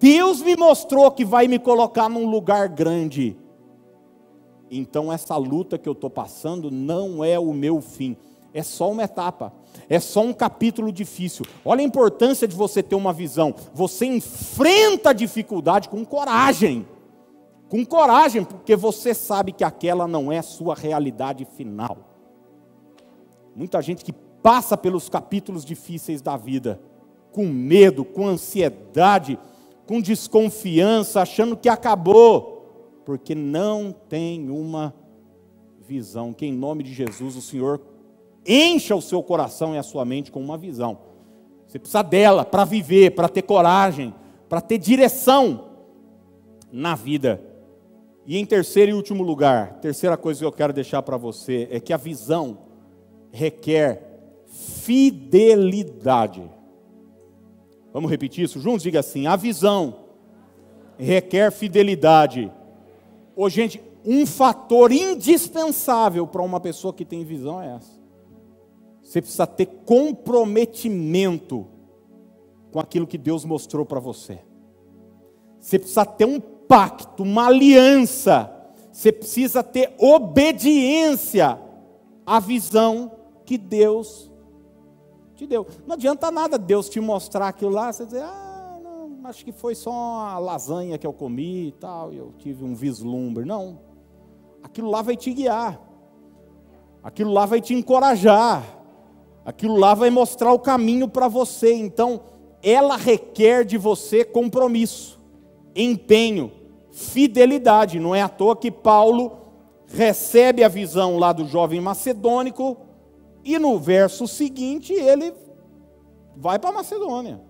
[0.00, 3.36] Deus me mostrou que vai me colocar num lugar grande.
[4.74, 8.16] Então, essa luta que eu estou passando não é o meu fim,
[8.54, 9.52] é só uma etapa,
[9.86, 11.44] é só um capítulo difícil.
[11.62, 13.54] Olha a importância de você ter uma visão.
[13.74, 16.86] Você enfrenta a dificuldade com coragem.
[17.72, 21.96] com coragem, porque você sabe que aquela não é sua realidade final.
[23.56, 26.78] Muita gente que passa pelos capítulos difíceis da vida,
[27.32, 29.38] com medo, com ansiedade,
[29.86, 32.51] com desconfiança, achando que acabou,
[33.04, 34.94] porque não tem uma
[35.80, 36.32] visão.
[36.32, 37.80] Que em nome de Jesus o Senhor
[38.46, 40.98] encha o seu coração e a sua mente com uma visão.
[41.66, 44.14] Você precisa dela para viver, para ter coragem,
[44.48, 45.68] para ter direção
[46.70, 47.40] na vida.
[48.26, 51.80] E em terceiro e último lugar, terceira coisa que eu quero deixar para você é
[51.80, 52.58] que a visão
[53.32, 54.00] requer
[54.46, 56.48] fidelidade.
[57.92, 58.82] Vamos repetir isso juntos?
[58.82, 60.02] Diga assim: a visão
[60.98, 62.52] requer fidelidade.
[63.34, 68.00] Ô, gente, um fator indispensável para uma pessoa que tem visão é essa.
[69.02, 71.66] Você precisa ter comprometimento
[72.70, 74.40] com aquilo que Deus mostrou para você.
[75.60, 78.50] Você precisa ter um pacto, uma aliança.
[78.90, 81.58] Você precisa ter obediência
[82.26, 83.12] à visão
[83.44, 84.30] que Deus
[85.34, 85.66] te deu.
[85.86, 88.51] Não adianta nada Deus te mostrar aquilo lá, você dizer, ah,
[89.26, 92.74] acho que foi só a lasanha que eu comi e tal, e eu tive um
[92.74, 93.44] vislumbre.
[93.44, 93.78] Não.
[94.62, 95.80] Aquilo lá vai te guiar.
[97.02, 98.64] Aquilo lá vai te encorajar.
[99.44, 101.72] Aquilo lá vai mostrar o caminho para você.
[101.74, 102.20] Então,
[102.62, 105.20] ela requer de você compromisso,
[105.74, 106.52] empenho,
[106.92, 107.98] fidelidade.
[107.98, 109.38] Não é à toa que Paulo
[109.86, 112.78] recebe a visão lá do jovem macedônico
[113.44, 115.34] e no verso seguinte ele
[116.36, 117.40] vai para Macedônia.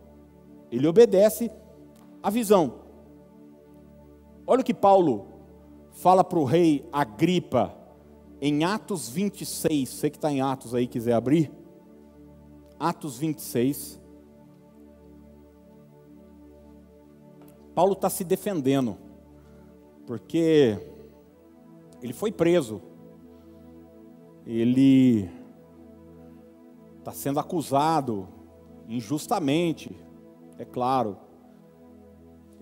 [0.71, 1.51] Ele obedece
[2.23, 2.81] a visão.
[4.47, 5.27] Olha o que Paulo
[5.93, 7.75] fala para o rei Agripa
[8.41, 9.89] em Atos 26.
[9.89, 11.51] Você que está em Atos aí quiser abrir.
[12.79, 14.01] Atos 26.
[17.75, 18.99] Paulo está se defendendo,
[20.07, 20.79] porque
[22.03, 22.83] ele foi preso,
[24.45, 25.31] ele
[26.99, 28.29] está sendo acusado
[28.87, 29.97] injustamente,
[30.59, 31.17] é claro.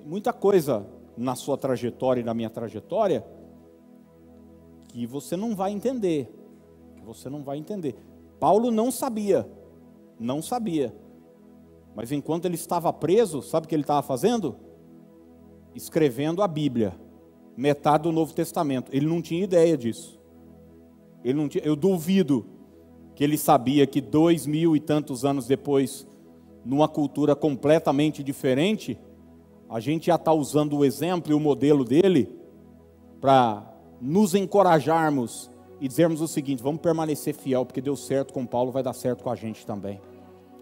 [0.04, 0.86] Muita coisa
[1.16, 3.24] na sua trajetória e na minha trajetória
[4.88, 6.32] que você não vai entender.
[6.96, 7.94] Que você não vai entender.
[8.38, 9.48] Paulo não sabia,
[10.18, 10.94] não sabia.
[11.94, 14.56] Mas enquanto ele estava preso, sabe o que ele estava fazendo?
[15.74, 16.94] Escrevendo a Bíblia,
[17.56, 18.90] metade do Novo Testamento.
[18.94, 20.18] Ele não tinha ideia disso.
[21.22, 22.46] Ele não tinha, eu duvido
[23.14, 26.06] que ele sabia que dois mil e tantos anos depois,
[26.64, 28.98] numa cultura completamente diferente,
[29.70, 32.36] a gente já está usando o exemplo e o modelo dele
[33.20, 35.48] para nos encorajarmos
[35.80, 39.22] e dizermos o seguinte: vamos permanecer fiel, porque deu certo com Paulo, vai dar certo
[39.22, 40.00] com a gente também.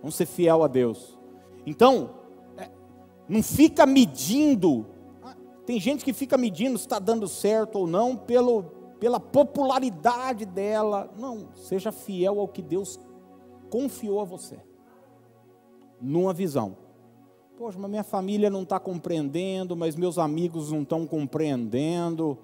[0.01, 1.19] Vamos ser fiel a Deus.
[1.65, 2.11] Então,
[2.59, 2.69] é,
[3.27, 4.87] não fica medindo.
[5.23, 8.65] Ah, tem gente que fica medindo se está dando certo ou não pelo,
[9.01, 11.11] pela popularidade dela.
[11.19, 13.01] Não, seja fiel ao que Deus
[13.71, 14.59] confiou a você.
[15.99, 16.88] Numa visão.
[17.59, 22.39] Poxa, mas minha família não está compreendendo, mas meus amigos não estão compreendendo.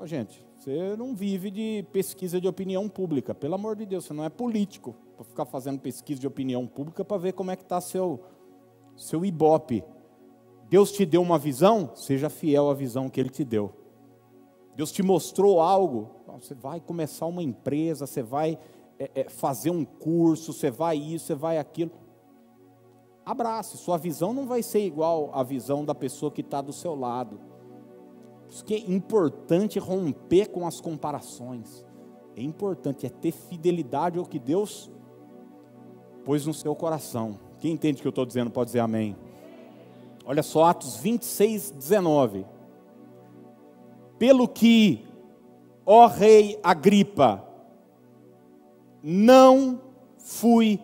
[0.00, 4.14] Oh, gente, você não vive de pesquisa de opinião pública, pelo amor de Deus, você
[4.14, 7.64] não é político para ficar fazendo pesquisa de opinião pública para ver como é que
[7.64, 8.24] está seu,
[8.96, 9.84] seu ibope.
[10.70, 13.74] Deus te deu uma visão, seja fiel à visão que Ele te deu.
[14.74, 18.58] Deus te mostrou algo, você vai começar uma empresa, você vai
[18.98, 22.05] é, é, fazer um curso, você vai isso, você vai aquilo.
[23.26, 26.94] Abrace, sua visão não vai ser igual à visão da pessoa que está do seu
[26.94, 27.38] lado.
[28.46, 31.84] Por isso que é importante romper com as comparações.
[32.36, 34.90] É importante, é ter fidelidade ao que Deus
[36.24, 37.38] pôs no seu coração.
[37.58, 39.16] Quem entende o que eu estou dizendo pode dizer amém.
[40.24, 42.46] Olha só, Atos 26, 19
[44.18, 45.04] pelo que,
[45.84, 47.44] ó rei Agripa,
[49.02, 49.80] não
[50.18, 50.80] fui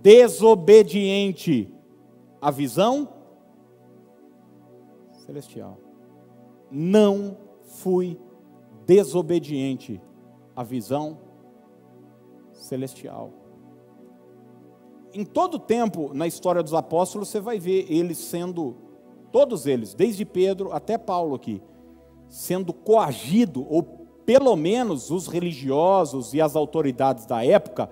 [0.00, 1.72] desobediente
[2.40, 3.08] à visão
[5.26, 5.78] celestial.
[6.70, 8.18] Não fui
[8.86, 10.00] desobediente
[10.56, 11.18] à visão
[12.52, 13.30] celestial.
[15.12, 18.76] Em todo tempo na história dos apóstolos, você vai ver eles sendo,
[19.32, 21.62] todos eles, desde Pedro até Paulo aqui,
[22.28, 27.90] sendo coagido, ou pelo menos os religiosos e as autoridades da época,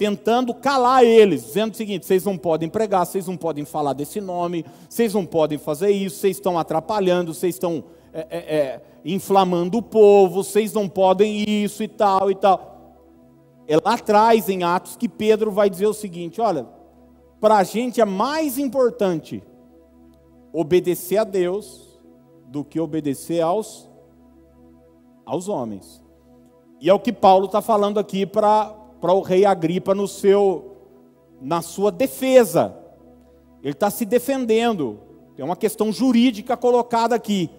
[0.00, 4.18] tentando calar eles, dizendo o seguinte: vocês não podem pregar, vocês não podem falar desse
[4.18, 9.76] nome, vocês não podem fazer isso, vocês estão atrapalhando, vocês estão é, é, é, inflamando
[9.76, 12.94] o povo, vocês não podem isso e tal e tal.
[13.68, 16.66] É lá atrás, em Atos, que Pedro vai dizer o seguinte: olha,
[17.38, 19.44] para a gente é mais importante
[20.50, 22.00] obedecer a Deus
[22.46, 23.86] do que obedecer aos,
[25.26, 26.02] aos homens.
[26.80, 30.76] E é o que Paulo está falando aqui para o rei Agripa no seu,
[31.40, 32.76] na sua defesa.
[33.62, 34.98] Ele está se defendendo.
[35.34, 37.50] Tem uma questão jurídica colocada aqui.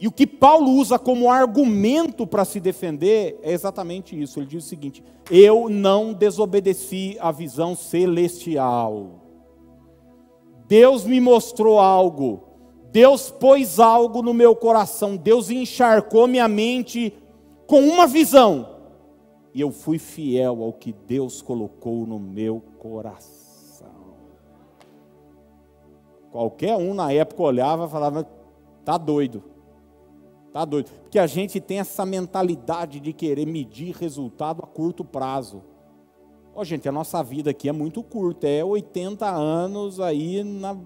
[0.00, 4.38] E o que Paulo usa como argumento para se defender é exatamente isso.
[4.38, 9.24] Ele diz o seguinte: Eu não desobedeci à visão celestial.
[10.68, 12.44] Deus me mostrou algo.
[12.92, 15.16] Deus pôs algo no meu coração.
[15.16, 17.12] Deus encharcou minha mente
[17.66, 18.77] com uma visão.
[19.54, 23.88] E eu fui fiel ao que Deus colocou no meu coração.
[26.30, 28.28] Qualquer um na época olhava e falava:
[28.84, 29.42] Tá doido
[30.52, 30.90] Tá doido?
[31.02, 35.62] Porque a gente tem essa mentalidade de querer medir resultado a curto prazo.
[36.54, 40.76] Ó, oh, gente, a nossa vida aqui é muito curta, é 80 anos aí na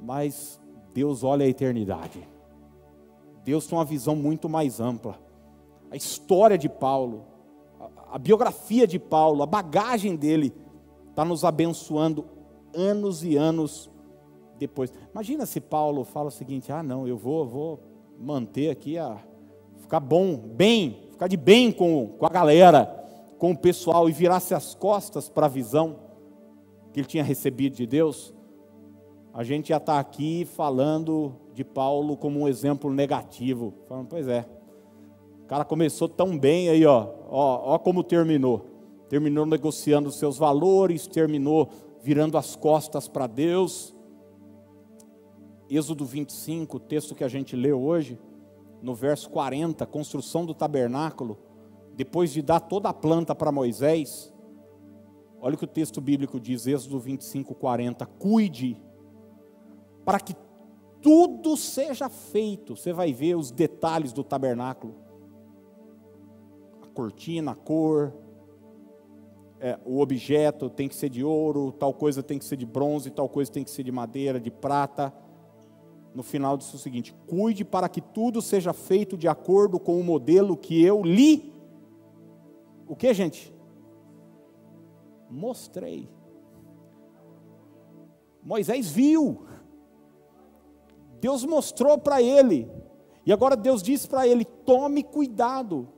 [0.00, 0.60] Mas
[0.92, 2.26] Deus olha a eternidade.
[3.44, 5.20] Deus tem uma visão muito mais ampla.
[5.92, 7.26] A história de Paulo,
[7.78, 10.50] a, a biografia de Paulo, a bagagem dele
[11.10, 12.24] está nos abençoando
[12.74, 13.90] anos e anos
[14.58, 14.90] depois.
[15.12, 17.80] Imagina se Paulo fala o seguinte: ah, não, eu vou, vou
[18.18, 19.18] manter aqui a
[19.82, 22.86] ficar bom, bem, ficar de bem com, com a galera,
[23.38, 25.96] com o pessoal e virasse as costas para a visão
[26.90, 28.32] que ele tinha recebido de Deus.
[29.34, 33.74] A gente já está aqui falando de Paulo como um exemplo negativo.
[33.86, 34.46] Falando, pois é,
[35.42, 38.66] o cara começou tão bem aí, ó, ó, ó como terminou.
[39.08, 41.68] Terminou negociando os seus valores, terminou
[42.02, 43.94] virando as costas para Deus,
[45.70, 48.18] Êxodo 25, o texto que a gente leu hoje,
[48.82, 51.38] no verso 40, construção do tabernáculo,
[51.94, 54.30] depois de dar toda a planta para Moisés,
[55.40, 58.82] olha o que o texto bíblico diz, Êxodo 25, 40, cuide,
[60.04, 60.34] para que
[61.00, 64.94] tudo seja feito, você vai ver os detalhes do tabernáculo,
[66.92, 68.12] cortina, a cor,
[69.60, 73.10] é, o objeto tem que ser de ouro, tal coisa tem que ser de bronze,
[73.10, 75.12] tal coisa tem que ser de madeira, de prata,
[76.14, 80.04] no final disse o seguinte: cuide para que tudo seja feito de acordo com o
[80.04, 81.52] modelo que eu li.
[82.86, 83.52] O que, gente?
[85.30, 86.10] Mostrei.
[88.42, 89.46] Moisés viu.
[91.20, 92.70] Deus mostrou para ele.
[93.24, 95.88] E agora Deus disse para ele: tome cuidado,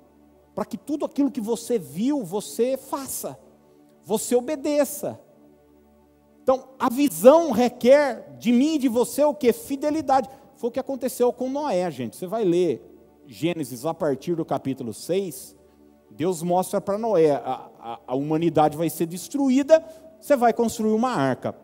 [0.55, 3.39] para que tudo aquilo que você viu, você faça,
[4.05, 5.21] você obedeça.
[6.43, 9.53] Então, a visão requer de mim e de você o que?
[9.53, 10.29] Fidelidade.
[10.57, 12.17] Foi o que aconteceu com Noé, gente.
[12.17, 12.95] Você vai ler
[13.27, 15.57] Gênesis a partir do capítulo 6.
[16.11, 19.85] Deus mostra para Noé: a, a, a, humanidade vai ser destruída,
[20.21, 21.55] você vai construir uma arca.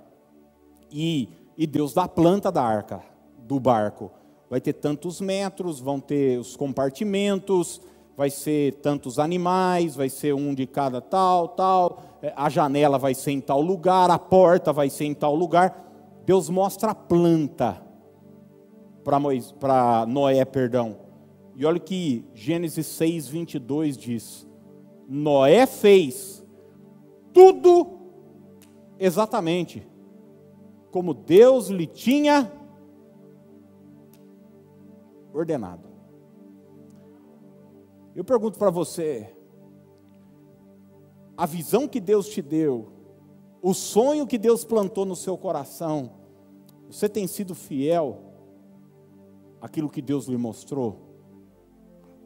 [0.90, 3.03] E, e Deus dá a planta da arca,
[3.38, 4.11] do barco.
[4.48, 7.81] Vai ter tantos metros, vão ter os compartimentos,
[8.20, 13.14] vai ser tantos animais, vai ser um de cada tal, tal é, a janela vai
[13.14, 15.90] ser em tal lugar, a porta vai ser em tal lugar.
[16.26, 17.83] Deus mostra a planta
[19.02, 20.98] para Noé, perdão.
[21.56, 24.46] E olha o que Gênesis 6, 22 diz:
[25.09, 26.46] Noé fez
[27.33, 28.00] tudo
[28.98, 29.88] exatamente
[30.90, 32.52] como Deus lhe tinha
[35.33, 35.89] ordenado.
[38.14, 39.33] Eu pergunto para você,
[41.37, 42.88] a visão que Deus te deu,
[43.62, 46.11] o sonho que Deus plantou no seu coração,
[46.90, 48.18] você tem sido fiel
[49.61, 51.11] àquilo que Deus lhe mostrou?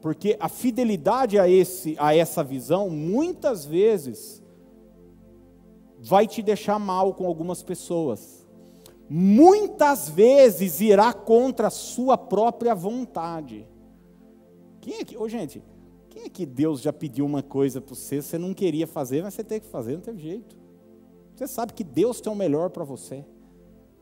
[0.01, 4.43] Porque a fidelidade a, esse, a essa visão, muitas vezes,
[5.99, 8.45] vai te deixar mal com algumas pessoas.
[9.09, 13.67] Muitas vezes irá contra a sua própria vontade.
[14.81, 15.63] Quem é que, ô gente,
[16.15, 19.33] quem é que Deus já pediu uma coisa para você, você não queria fazer, mas
[19.33, 20.55] você tem que fazer, não teve jeito.
[21.35, 23.25] Você sabe que Deus tem o melhor para você.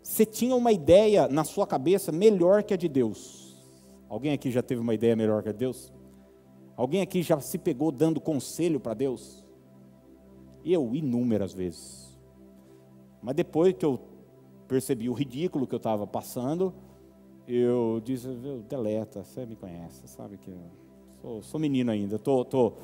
[0.04, 3.58] Você tinha uma ideia na sua cabeça melhor que a de Deus.
[4.08, 5.92] Alguém aqui já teve uma ideia melhor que a de Deus?
[6.78, 9.44] Alguém aqui já se pegou dando conselho para Deus?
[10.64, 12.16] Eu, inúmeras vezes.
[13.24, 14.00] Mas depois que eu
[14.68, 16.76] percebi o ridículo que eu estava passando,
[17.48, 18.28] eu disse,
[18.70, 20.54] deleta, você me conhece, sabe que
[21.24, 22.78] Sou, sou menino ainda, estou tô, tô,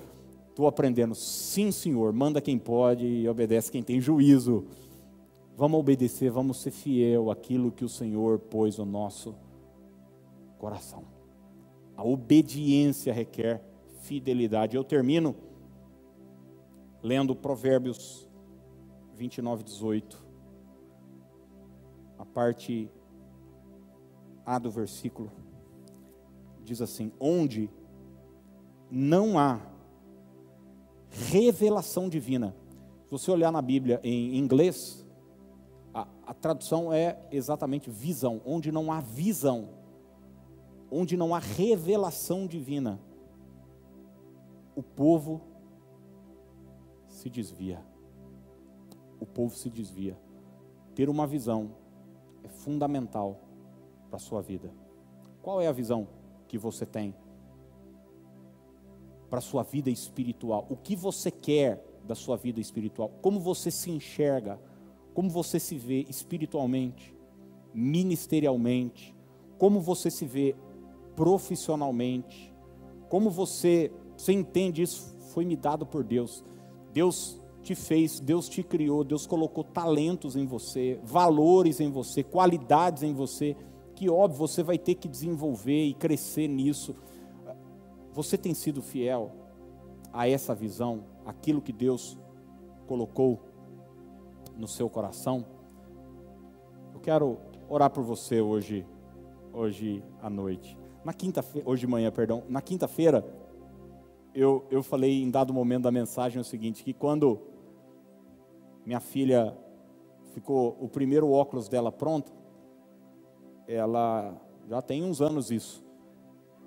[0.55, 1.13] tô aprendendo.
[1.13, 4.65] Sim, senhor, manda quem pode e obedece quem tem juízo.
[5.57, 9.35] Vamos obedecer, vamos ser fiel àquilo que o Senhor pôs no nosso
[10.57, 11.03] coração.
[11.97, 13.61] A obediência requer
[14.03, 14.77] fidelidade.
[14.77, 15.35] Eu termino
[17.03, 18.25] lendo Provérbios
[19.15, 20.25] 29, 18.
[22.17, 22.89] A parte
[24.45, 25.29] A do versículo
[26.63, 27.69] diz assim: onde
[28.89, 29.59] não há
[31.09, 32.55] revelação divina.
[33.05, 35.05] Se você olhar na Bíblia em inglês,
[35.93, 39.69] a, a tradução é exatamente visão, onde não há visão,
[40.91, 42.99] onde não há revelação divina,
[44.75, 45.41] o povo
[47.07, 47.83] se desvia.
[49.19, 50.17] O povo se desvia.
[50.95, 51.75] Ter uma visão
[52.43, 53.39] é fundamental
[54.09, 54.71] para a sua vida.
[55.41, 56.07] Qual é a visão
[56.47, 57.13] que você tem
[59.29, 60.65] para a sua vida espiritual?
[60.69, 63.11] O que você quer da sua vida espiritual?
[63.21, 64.59] Como você se enxerga?
[65.13, 67.15] Como você se vê espiritualmente,
[67.73, 69.15] ministerialmente?
[69.57, 70.55] Como você se vê
[71.15, 72.53] profissionalmente?
[73.09, 75.15] Como você, você entende isso?
[75.33, 76.43] Foi me dado por Deus.
[76.93, 83.03] Deus te fez, Deus te criou, Deus colocou talentos em você, valores em você, qualidades
[83.03, 83.55] em você,
[83.95, 86.95] que óbvio você vai ter que desenvolver e crescer nisso.
[88.19, 89.31] Você tem sido fiel
[90.11, 92.19] a essa visão, aquilo que Deus
[92.85, 93.39] colocou
[94.57, 95.45] no seu coração?
[96.93, 97.37] Eu quero
[97.69, 98.85] orar por você hoje,
[99.53, 100.77] hoje à noite.
[101.01, 102.43] Na quinta-feira, hoje de manhã, perdão.
[102.49, 103.25] Na quinta-feira,
[104.35, 107.39] eu, eu falei em dado momento da mensagem o seguinte, que quando
[108.85, 109.57] minha filha
[110.33, 112.33] ficou o primeiro óculos dela pronto,
[113.65, 114.35] ela
[114.67, 115.88] já tem uns anos isso.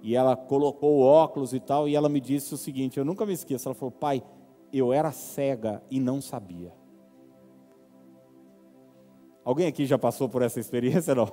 [0.03, 3.25] E ela colocou o óculos e tal, e ela me disse o seguinte, eu nunca
[3.25, 4.23] me esqueço, ela falou, pai,
[4.73, 6.75] eu era cega e não sabia.
[9.45, 11.31] Alguém aqui já passou por essa experiência, não?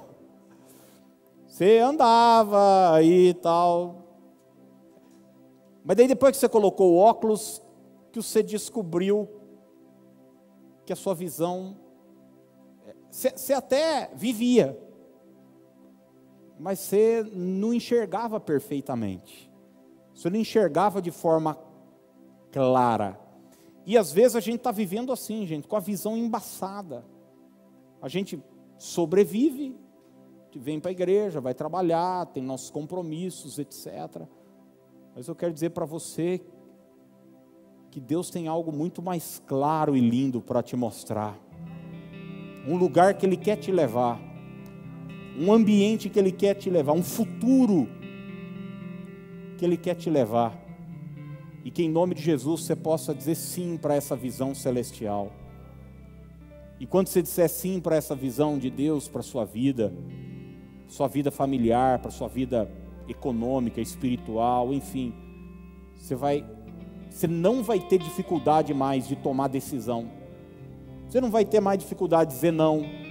[1.47, 4.09] Você andava aí e tal,
[5.84, 7.61] mas daí depois que você colocou o óculos,
[8.11, 9.28] que você descobriu
[10.86, 11.76] que a sua visão,
[13.09, 14.80] você, você até vivia,
[16.60, 19.49] mas você não enxergava perfeitamente,
[20.14, 21.57] você não enxergava de forma
[22.51, 23.20] clara.
[23.86, 27.05] E às vezes a gente está vivendo assim, gente, com a visão embaçada.
[28.01, 28.41] A gente
[28.78, 29.76] sobrevive,
[30.55, 34.24] vem para a igreja, vai trabalhar, tem nossos compromissos, etc.
[35.16, 36.41] Mas eu quero dizer para você
[37.89, 41.39] que Deus tem algo muito mais claro e lindo para te mostrar.
[42.68, 44.20] Um lugar que Ele quer te levar,
[45.40, 47.88] um ambiente que Ele quer te levar, um futuro
[49.58, 50.54] que Ele quer te levar.
[51.64, 55.32] E que em nome de Jesus você possa dizer sim para essa visão celestial.
[56.80, 59.94] E quando você disser sim para essa visão de Deus para a sua vida,
[60.88, 62.70] sua vida familiar, para sua vida
[63.08, 65.14] econômica, espiritual, enfim,
[65.96, 66.46] você vai
[67.10, 70.10] você não vai ter dificuldade mais de tomar decisão.
[71.08, 73.09] Você não vai ter mais dificuldade de dizer não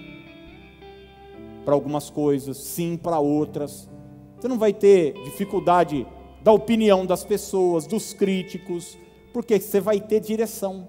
[1.64, 3.88] para algumas coisas, sim para outras.
[4.38, 6.06] Você não vai ter dificuldade
[6.42, 8.96] da opinião das pessoas, dos críticos,
[9.32, 10.88] porque você vai ter direção.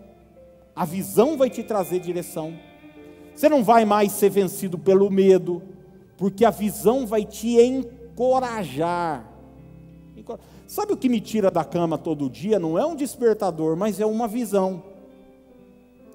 [0.75, 2.53] A visão vai te trazer direção.
[3.35, 5.61] Você não vai mais ser vencido pelo medo,
[6.17, 9.27] porque a visão vai te encorajar.
[10.67, 12.59] Sabe o que me tira da cama todo dia?
[12.59, 14.83] Não é um despertador, mas é uma visão.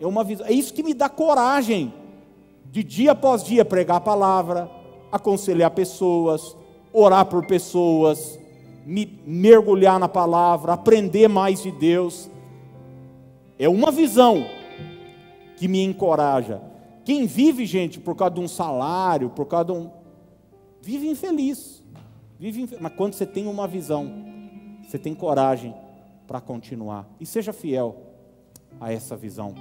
[0.01, 0.47] É uma visão.
[0.47, 1.93] É isso que me dá coragem
[2.71, 4.71] de dia após dia pregar a palavra,
[5.11, 6.57] aconselhar pessoas,
[6.93, 8.39] orar por pessoas,
[8.85, 12.31] me mergulhar na palavra, aprender mais de Deus.
[13.59, 14.45] É uma visão
[15.57, 16.61] que me encoraja.
[17.05, 19.91] Quem vive, gente, por causa de um salário, por causa de um.
[20.81, 21.83] vive infeliz.
[22.39, 24.11] Vive, mas quando você tem uma visão,
[24.83, 25.75] você tem coragem
[26.27, 27.07] para continuar.
[27.21, 27.97] E seja fiel
[28.81, 29.55] a essa visão.